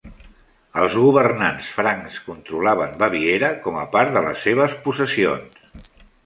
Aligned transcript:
Els 0.85 0.95
governants 1.01 1.67
francs 1.79 2.17
controlaven 2.29 2.97
Baviera 3.03 3.53
com 3.67 3.79
a 3.83 3.85
part 3.93 4.17
de 4.17 4.25
les 4.29 4.43
seves 4.49 4.75
possessions. 4.89 5.89